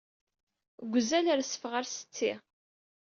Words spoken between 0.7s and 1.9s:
Deg uzal, rezzfeɣ ɣer